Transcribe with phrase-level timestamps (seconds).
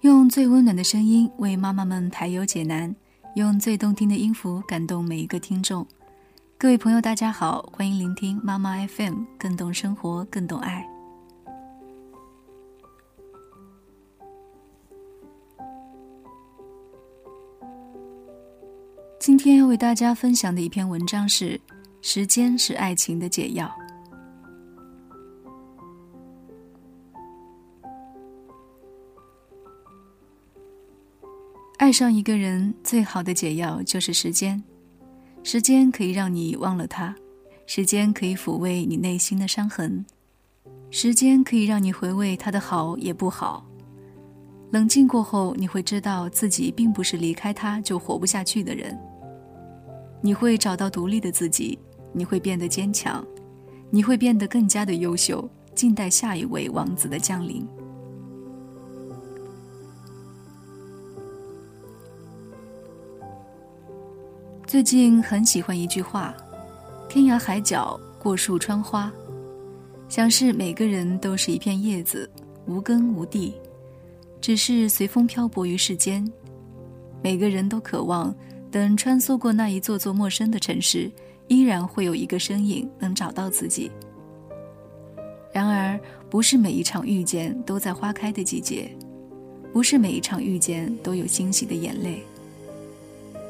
[0.00, 2.94] 用最温暖的声音为妈妈们排忧解难，
[3.34, 5.86] 用最动听的音符感动每一个听众。
[6.56, 10.88] 各位朋友，大家好，欢迎聆听妈妈 FM，更懂生活，更懂爱。
[19.18, 21.60] 今天要为大家分享的一篇文章是：
[22.00, 23.70] 时间是爱情的解药。
[31.80, 34.62] 爱上一个人最好的解药就是时间，
[35.42, 37.16] 时间可以让你忘了他，
[37.64, 40.04] 时间可以抚慰你内心的伤痕，
[40.90, 43.66] 时间可以让你回味他的好也不好。
[44.72, 48.94] 冷静过后，你会知道自己并不是离开他就活不下去的人。
[50.20, 51.78] 你会找到独立的自己，
[52.12, 53.26] 你会变得坚强，
[53.88, 57.66] 你会变得更加的优秀，静待下一位王子的降临。
[64.70, 66.32] 最近很喜欢一句话
[67.10, 69.12] ：“天涯海角，过树穿花。”
[70.08, 72.30] 想是每个人都是一片叶子，
[72.66, 73.52] 无根无地，
[74.40, 76.24] 只是随风漂泊于世间。
[77.20, 78.32] 每个人都渴望，
[78.70, 81.10] 等穿梭过那一座座陌生的城市，
[81.48, 83.90] 依然会有一个身影能找到自己。
[85.52, 85.98] 然而，
[86.30, 88.88] 不是每一场遇见都在花开的季节，
[89.72, 92.22] 不是每一场遇见都有欣喜的眼泪。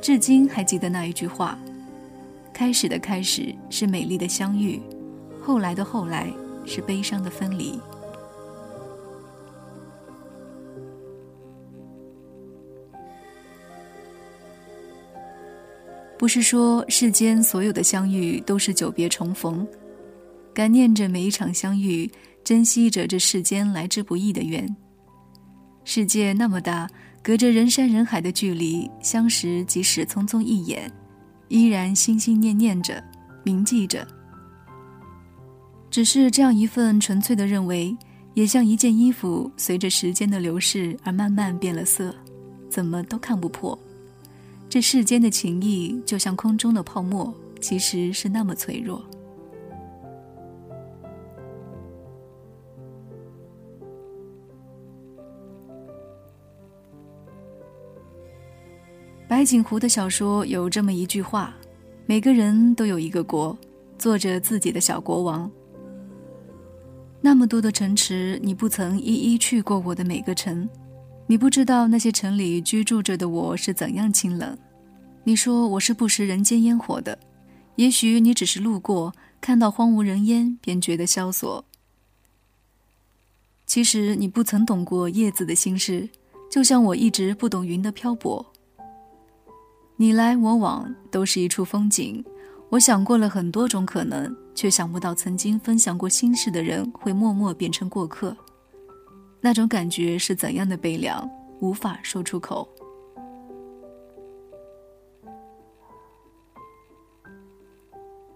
[0.00, 1.58] 至今还记得那一句话
[2.54, 4.80] ：“开始的开始是美丽的相遇，
[5.42, 6.32] 后来的后来
[6.64, 7.78] 是悲伤的分离。”
[16.16, 19.66] 不是说世间所有的相遇都是久别重逢，
[20.54, 22.10] 感念着每一场相遇，
[22.42, 24.74] 珍惜着这世间来之不易的缘。
[25.84, 26.88] 世界那么大。
[27.22, 30.90] 隔着人山人海的距离相识，即使匆匆一眼，
[31.48, 33.02] 依然心心念念着，
[33.44, 34.06] 铭记着。
[35.90, 37.96] 只是这样一份纯粹的认为，
[38.34, 42.14] 也像一件衣服，随着时间的流逝而慢慢变了色，
[42.70, 43.78] 怎么都看不破。
[44.68, 49.02] 这世间的情谊，就像空中的泡沫，其实是那么脆弱。
[59.28, 61.54] 白景湖的小说有这么一句话
[62.06, 63.56] ：“每个人都有一个国，
[63.98, 65.48] 做着自己的小国王。”
[67.20, 70.66] 那么多的城池，你不曾一一去过我的每个城，
[71.26, 74.56] 你不知道那些城里居住着的我是怎样清冷。
[75.24, 77.18] 你说我是不食人间烟火的，
[77.76, 79.12] 也许你只是路过，
[79.42, 81.62] 看到荒无人烟便觉得萧索。
[83.66, 86.08] 其实你不曾懂过叶子的心事，
[86.50, 88.54] 就像我一直不懂云的漂泊。
[90.00, 92.24] 你来我往都是一处风景，
[92.68, 98.36] 我想过了很多种可能，却想不到曾经分享过心事的人会默默变成过客。
[99.40, 101.28] 那种感觉是怎样的悲凉，
[101.58, 102.68] 无法说出口。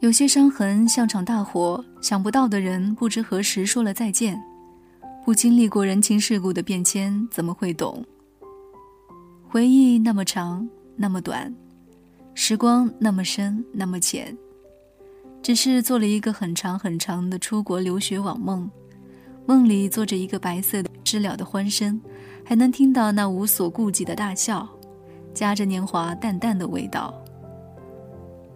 [0.01, 4.37] 有些伤痕像场大火，想不到的人不知何时说了再见。
[5.25, 8.05] 不经历过人情世故的变迁，怎么会懂？
[9.49, 10.69] 回忆那么长。
[10.97, 11.55] 那么短，
[12.35, 14.37] 时光那么深，那么浅，
[15.43, 18.71] 只是做了一个很长很长的出国留学网梦，
[19.47, 22.01] 梦里坐着一个白色的知了的欢声，
[22.45, 24.69] 还能听到那无所顾忌的大笑，
[25.35, 27.13] 夹着年华淡淡的味道。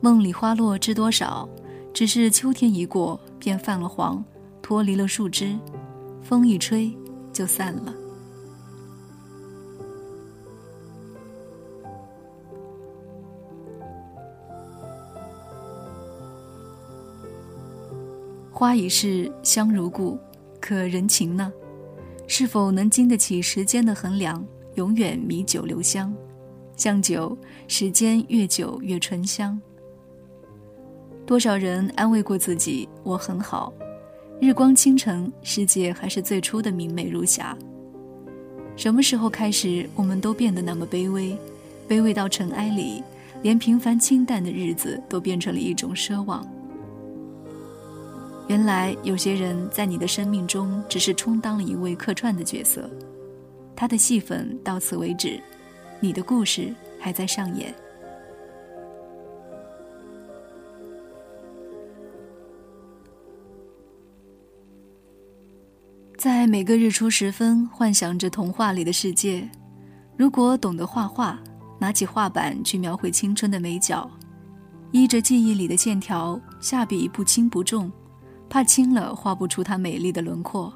[0.00, 1.48] 梦里花落知多少，
[1.92, 4.22] 只是秋天一过便泛了黄，
[4.62, 5.56] 脱离了树枝，
[6.22, 6.96] 风一吹
[7.32, 7.92] 就散了。
[18.58, 20.18] 花已逝，香如故，
[20.62, 21.52] 可人情呢？
[22.26, 24.42] 是否能经得起时间的衡量？
[24.76, 26.10] 永远米酒留香，
[26.74, 27.36] 像酒，
[27.68, 29.60] 时间越久越醇香。
[31.26, 33.70] 多少人安慰过自己，我很好。
[34.40, 37.54] 日光倾城，世界还是最初的明媚如霞。
[38.74, 41.36] 什么时候开始，我们都变得那么卑微？
[41.86, 43.04] 卑微到尘埃里，
[43.42, 46.42] 连平凡清淡的日子都变成了一种奢望。
[48.48, 52.88] 原来有些人在你的生命中只是充当了一位客串的角色，
[53.74, 55.40] 他的戏份到此为止，
[55.98, 57.74] 你的故事还在上演。
[66.16, 69.48] 在每个日出时分，幻想着童话里的世界。
[70.16, 71.38] 如果懂得画画，
[71.78, 74.10] 拿起画板去描绘青春的美角，
[74.92, 77.92] 依着记忆里的线条，下笔不轻不重，
[78.48, 80.72] 怕轻了画不出它美丽的轮廓，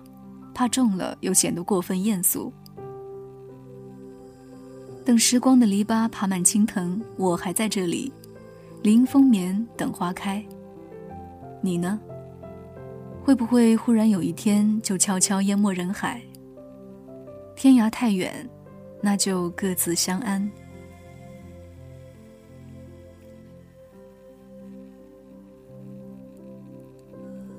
[0.55, 2.53] 怕重了又显得过分艳俗。
[5.05, 8.13] 等时光的篱笆爬满青藤，我还在这里，
[8.83, 10.45] 临风眠，等花开。
[11.63, 11.99] 你呢？
[13.23, 16.21] 会不会忽然有一天就悄悄淹没人海？
[17.55, 18.49] 天涯太远，
[19.03, 20.51] 那就各自相安。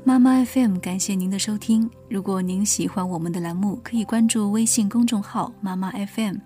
[0.04, 1.88] 妈妈 FM，感谢您的收听。
[2.10, 6.38] 如果您喜欢我们的栏目，可以关注微信公众号“妈妈 FM”，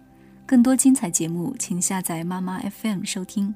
[0.45, 3.55] 更多精彩节目，请下载妈妈 FM 收听。